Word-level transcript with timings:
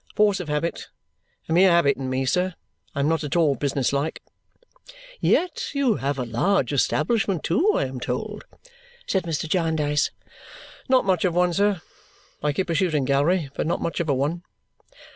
"Force 0.15 0.39
of 0.39 0.49
habit. 0.49 0.89
A 1.47 1.53
mere 1.53 1.69
habit 1.69 1.95
in 1.95 2.09
me, 2.09 2.25
sir. 2.25 2.55
I 2.95 3.01
am 3.01 3.07
not 3.07 3.23
at 3.23 3.35
all 3.35 3.53
business 3.53 3.93
like." 3.93 4.23
"Yet 5.19 5.75
you 5.75 5.97
have 5.97 6.17
a 6.17 6.25
large 6.25 6.73
establishment, 6.73 7.43
too, 7.43 7.73
I 7.75 7.85
am 7.85 7.99
told?" 7.99 8.45
said 9.05 9.25
Mr. 9.25 9.47
Jarndyce. 9.47 10.09
"Not 10.89 11.05
much 11.05 11.23
of 11.23 11.35
a 11.35 11.37
one, 11.37 11.53
sir. 11.53 11.81
I 12.41 12.51
keep 12.51 12.71
a 12.71 12.73
shooting 12.73 13.05
gallery, 13.05 13.51
but 13.53 13.67
not 13.67 13.79
much 13.79 13.99
of 13.99 14.09
a 14.09 14.13
one." 14.15 14.41